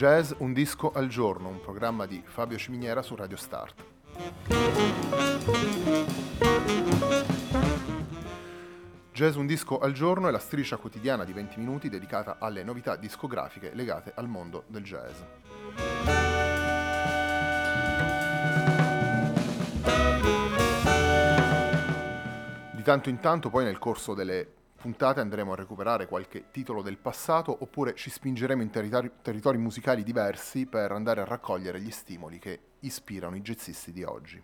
[0.00, 3.84] Jazz Un disco al giorno, un programma di Fabio Ciminiera su Radio Start.
[9.12, 12.96] Jazz Un disco al giorno è la striscia quotidiana di 20 minuti dedicata alle novità
[12.96, 15.18] discografiche legate al mondo del jazz.
[22.70, 26.96] Di tanto in tanto poi nel corso delle puntate andremo a recuperare qualche titolo del
[26.96, 32.38] passato oppure ci spingeremo in territori, territori musicali diversi per andare a raccogliere gli stimoli
[32.38, 34.42] che ispirano i jazzisti di oggi.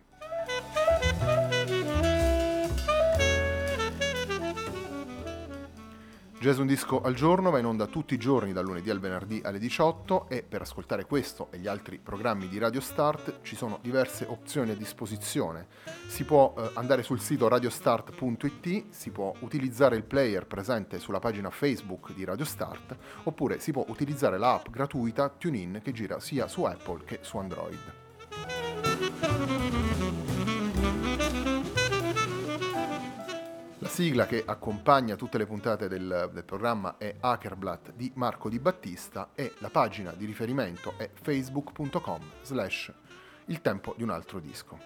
[6.39, 9.41] Jazz Un Disco al giorno va in onda tutti i giorni dal lunedì al venerdì
[9.43, 13.79] alle 18 e per ascoltare questo e gli altri programmi di Radio Start ci sono
[13.81, 15.65] diverse opzioni a disposizione.
[16.07, 21.49] Si può eh, andare sul sito radiostart.it, si può utilizzare il player presente sulla pagina
[21.49, 26.63] Facebook di Radio Start oppure si può utilizzare l'app gratuita TuneIn che gira sia su
[26.65, 29.26] Apple che su Android.
[33.97, 39.31] Sigla che accompagna tutte le puntate del, del, programma è Hackerblatt di Marco Di Battista
[39.33, 42.93] e la pagina di riferimento è facebook.com slash
[43.45, 44.77] il tempo di un altro disco.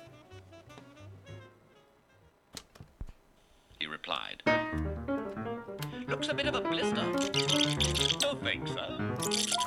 [3.80, 4.44] He replied,
[6.08, 7.03] Looks a bit of a blister.
[8.20, 8.96] Don't think so.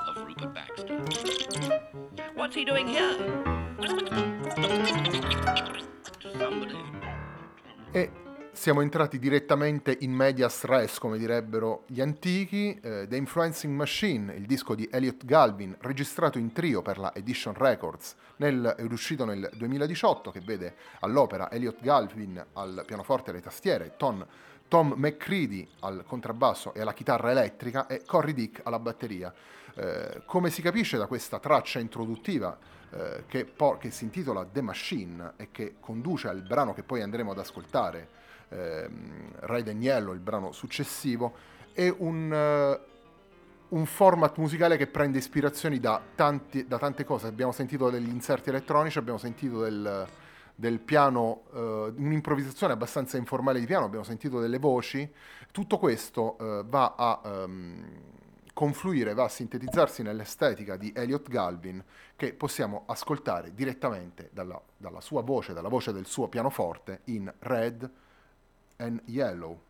[0.08, 1.02] Of Rupert Baxter.
[2.34, 3.14] What's he doing here?
[6.38, 6.80] Somebody.
[7.92, 8.23] E
[8.54, 12.78] siamo entrati direttamente in medias res, come direbbero gli antichi.
[12.80, 17.54] Eh, The Influencing Machine, il disco di Elliot Galvin, registrato in trio per la Edition
[17.54, 23.94] Records, nel, uscito nel 2018, che vede all'opera Elliot Galvin al pianoforte e alle tastiere,
[23.96, 24.24] Tom,
[24.68, 29.32] Tom McCready al contrabbasso e alla chitarra elettrica e Corey Dick alla batteria.
[29.74, 32.56] Eh, come si capisce da questa traccia introduttiva,
[32.90, 37.02] eh, che, po- che si intitola The Machine e che conduce al brano che poi
[37.02, 38.22] andremo ad ascoltare,
[38.54, 41.34] ehm, and Yellow, il brano successivo,
[41.72, 47.26] è un, uh, un, format musicale che prende ispirazioni da, tanti, da, tante cose.
[47.26, 50.06] Abbiamo sentito degli inserti elettronici, abbiamo sentito del,
[50.54, 51.58] del piano, uh,
[51.96, 55.10] un'improvvisazione abbastanza informale di piano, abbiamo sentito delle voci.
[55.50, 57.20] Tutto questo uh, va a...
[57.24, 58.12] Um,
[58.54, 61.84] confluire, va a sintetizzarsi nell'estetica di Elliot Galvin
[62.16, 67.90] che possiamo ascoltare direttamente dalla, dalla, sua voce, dalla voce del suo pianoforte in Red,
[68.78, 69.60] and yellow.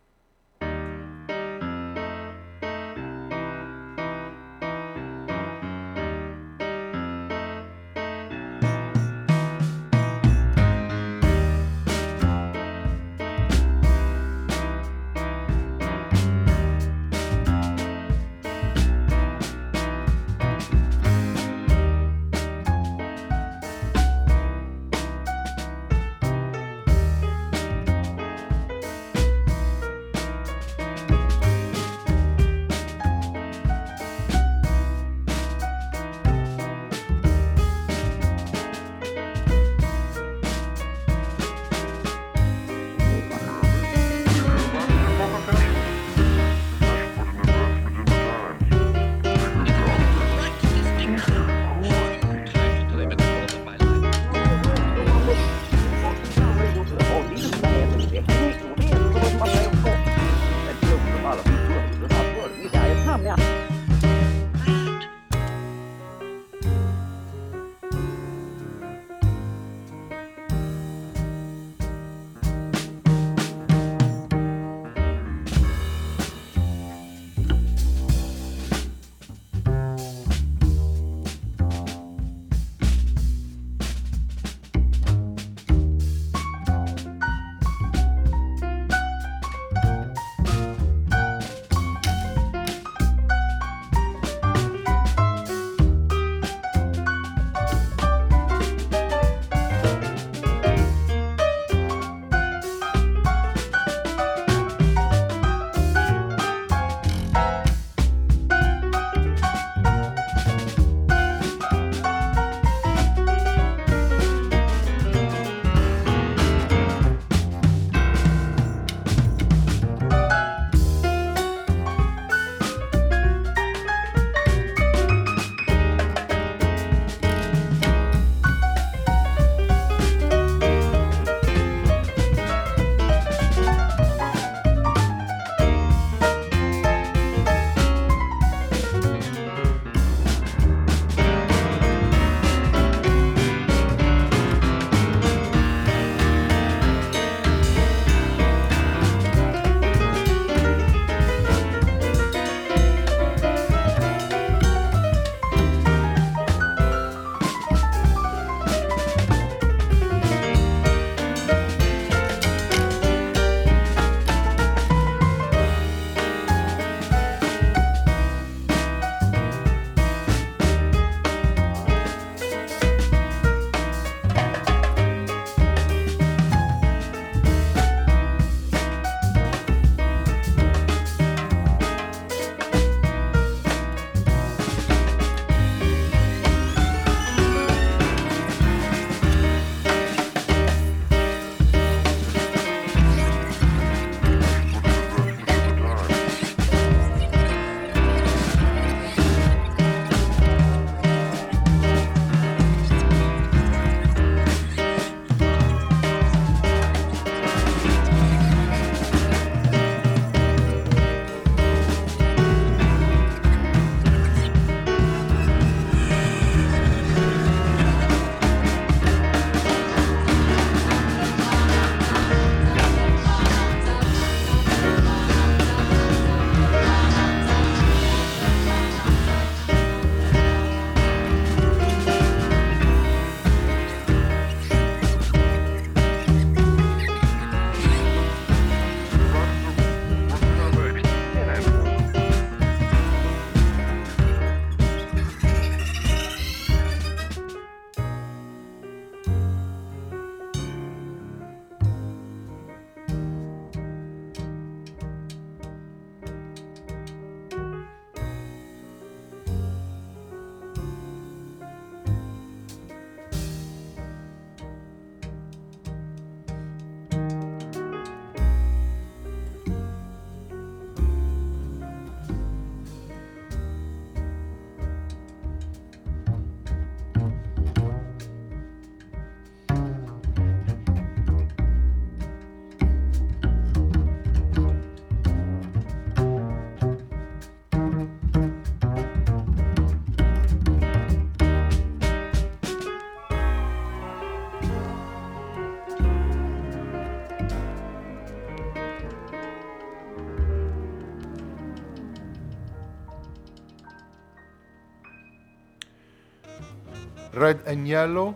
[307.44, 308.34] Red and Yellow,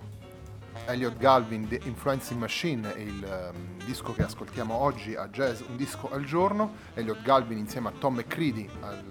[0.84, 5.76] Elliot Galvin, The Influencing Machine è il um, disco che ascoltiamo oggi a Jazz Un
[5.76, 6.74] Disco al Giorno.
[6.92, 9.02] Elliot Galvin insieme a Tom McCready al,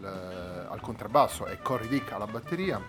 [0.69, 2.79] uh, al contrabbasso e Cory Dick alla batteria.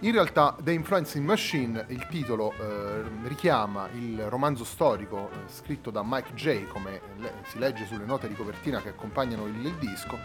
[0.00, 6.02] In realtà The Influencing Machine, il titolo eh, richiama il romanzo storico eh, scritto da
[6.04, 10.18] Mike J, come le- si legge sulle note di copertina che accompagnano il, il disco,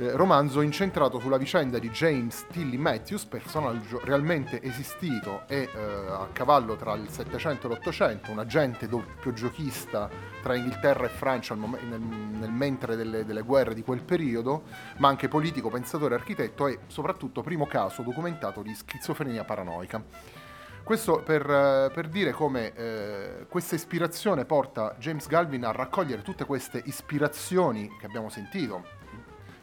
[0.00, 6.26] eh, romanzo incentrato sulla vicenda di James Tilly Matthews, personaggio realmente esistito e eh, a
[6.32, 10.08] cavallo tra il Settecento e l'Ottocento, un agente doppio giochista
[10.42, 14.62] tra Inghilterra e Francia nel, nel, nel mentre delle, delle, guerre di quel periodo,
[14.96, 20.02] ma anche politico, pensatore, architetto e soprattutto primo caso documentato di schizofrenia paranoica.
[20.82, 26.46] Questo per, eh, per dire come eh, questa ispirazione porta James Galvin a raccogliere tutte
[26.46, 28.99] queste ispirazioni che abbiamo sentito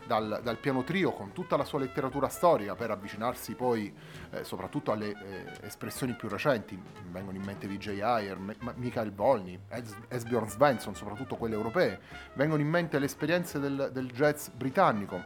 [0.07, 3.93] dal, dal, piano trio con tutta la sua letteratura storica per avvicinarsi poi
[4.31, 9.59] eh, soprattutto alle eh, espressioni più recenti, vengono in mente Vijay Ayer, M- Michael Volny,
[9.67, 11.99] es- Esbjorn Svensson, soprattutto quelle europee,
[12.33, 15.23] vengono in mente le esperienze del, del jazz britannico.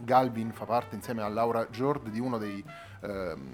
[0.00, 2.62] Galvin fa parte insieme a Laura Jord di uno dei,
[3.00, 3.52] ehm,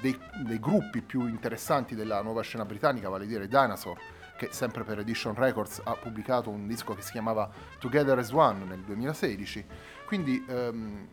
[0.00, 3.98] dei, dei gruppi più interessanti della nuova scena britannica, vale a dire Dinosaur,
[4.36, 8.64] che sempre per Edition Records ha pubblicato un disco che si chiamava Together as One
[8.64, 9.64] nel 2016.
[10.06, 11.08] Quindi ehm,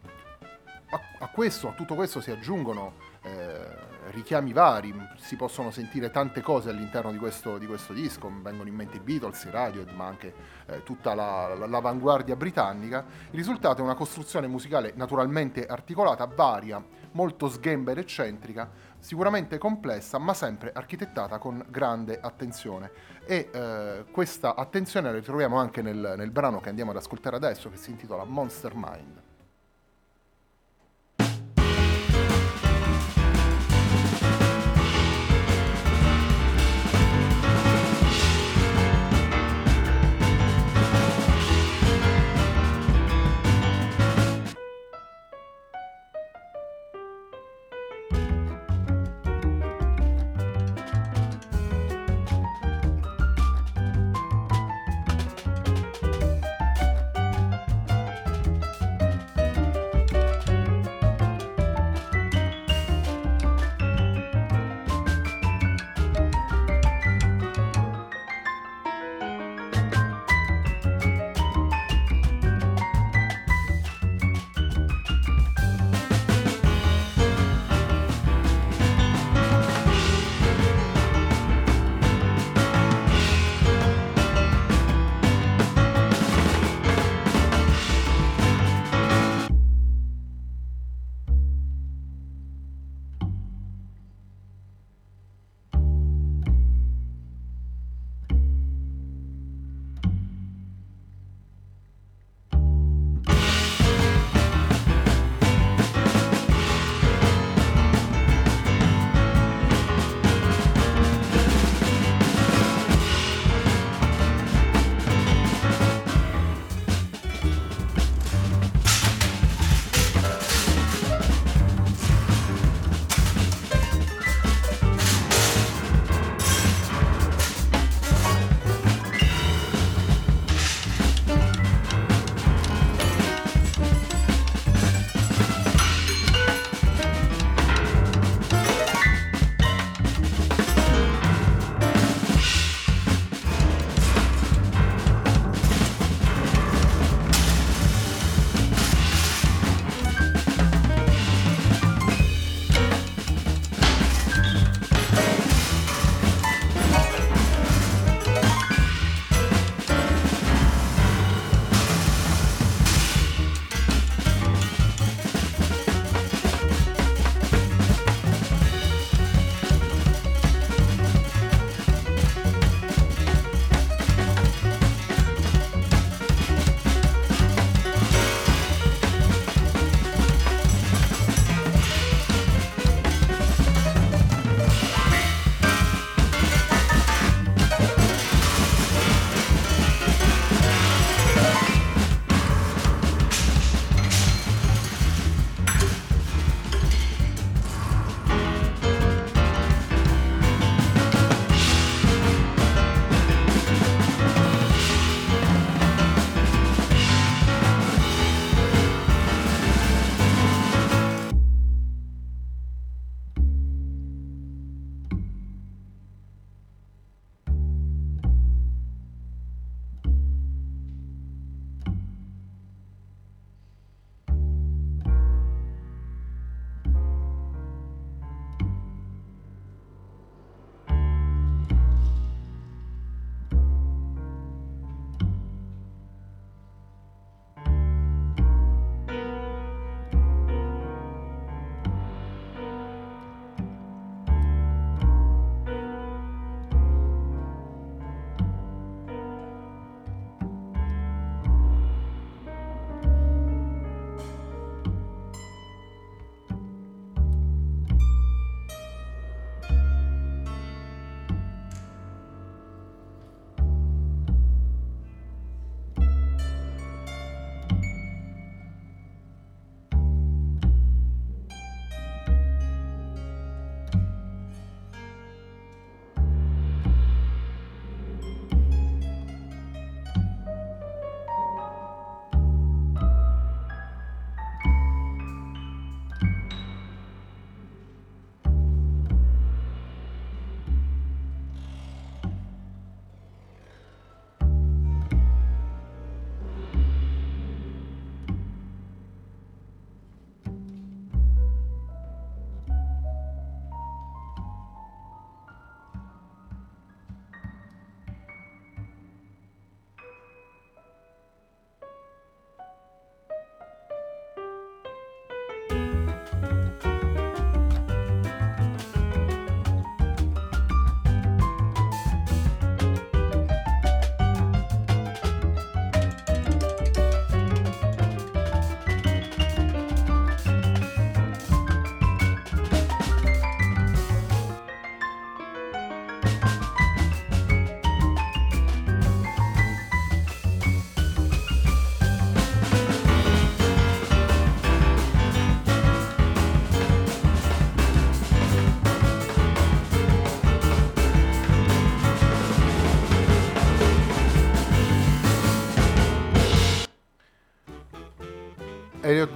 [0.90, 6.42] a, a, questo, a tutto questo si aggiungono eh, richiami vari, si possono sentire tante
[6.42, 10.06] cose all'interno di questo, di questo disco, vengono in mente i Beatles, i Radiohead, ma
[10.06, 10.34] anche
[10.68, 13.06] eh, tutta la, la, l'avanguardia britannica.
[13.32, 18.70] Il risultato è una costruzione musicale naturalmente articolata, varia, molto sghemba ed eccentrica,
[19.00, 22.92] sicuramente complessa, ma sempre architettata con grande attenzione.
[23.26, 27.70] E eh, questa attenzione la ritroviamo anche nel, nel brano che andiamo ad ascoltare adesso,
[27.70, 29.33] che si intitola Monster Mind.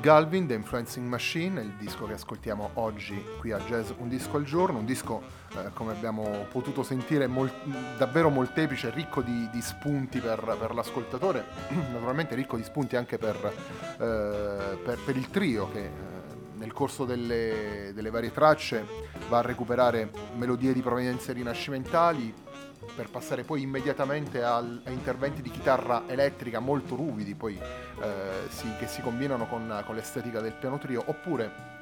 [0.07, 4.45] Galvin, The Influencing Machine, il disco che ascoltiamo oggi qui a Jazz Un Disco al
[4.45, 5.21] Giorno, un disco
[5.51, 7.53] eh, come abbiamo potuto sentire molt,
[7.97, 11.43] davvero molteplice, ricco di, di spunti per, per, l'ascoltatore,
[11.91, 15.91] naturalmente ricco di spunti anche per, eh, per, per il trio che eh,
[16.53, 18.85] nel corso delle, delle varie tracce
[19.27, 22.33] va a recuperare melodie di provenienze rinascimentali,
[22.95, 28.67] per passare poi immediatamente al, a interventi di chitarra elettrica molto ruvidi, poi eh, si,
[28.77, 31.75] che si combinano con, con, l'estetica del piano trio, oppure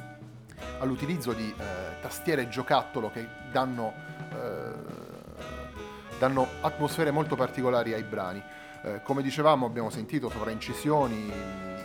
[0.80, 3.94] all'utilizzo di eh, tastiere giocattolo che danno,
[4.32, 8.44] eh, danno, atmosfere molto particolari ai brani.
[8.84, 11.32] Eh, come dicevamo abbiamo sentito sovraincisioni,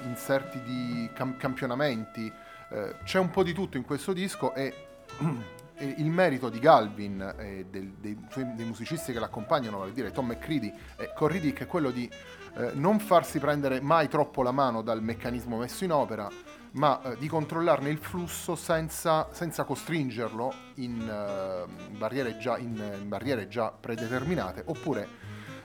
[0.05, 2.33] inserti di cam- campionamenti,
[2.71, 4.75] eh, c'è un po' di tutto in questo disco e
[5.80, 8.18] il merito di Galvin e del, dei,
[8.54, 12.08] dei, musicisti che l'accompagnano, vale a dire Tom McCready e Corey Dick, è quello di
[12.56, 16.28] eh, non farsi prendere mai troppo la mano dal meccanismo messo in opera,
[16.72, 23.08] ma eh, di controllarne il flusso senza, senza costringerlo in, uh, barriere già, in, in,
[23.08, 25.08] barriere già, predeterminate, oppure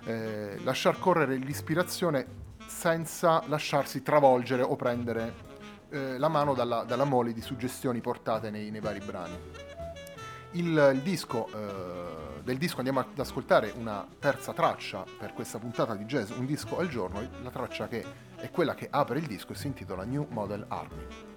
[0.06, 5.54] eh, lasciar correre l'ispirazione senza lasciarsi travolgere o prendere
[5.90, 9.75] eh, la mano dalla, dalla, mole di suggestioni portate nei, nei vari brani
[10.56, 15.96] il, il disco, eh, del disco andiamo ad ascoltare una terza traccia per questa puntata
[15.96, 18.04] di jazz, un disco al giorno, la traccia che
[18.36, 21.35] è quella che apre il disco e si intitola New Model Army.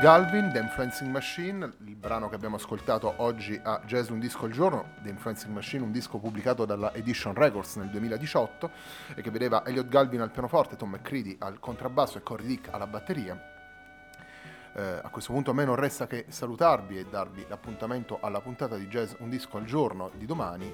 [0.00, 4.50] Galvin, The Influencing Machine, il brano che abbiamo ascoltato oggi a Jazz Un Disco al
[4.50, 8.70] Giorno, The Influencing Machine, un disco pubblicato dalla Edition Records nel 2018
[9.14, 12.86] e che vedeva Elliot Galvin al pianoforte, Tom McCready al contrabbasso e Cory Dick alla
[12.86, 13.40] batteria.
[14.74, 18.76] Eh, a questo punto a me non resta che salutarvi e darvi l'appuntamento alla puntata
[18.76, 20.72] di Jazz Un Disco al Giorno di domani.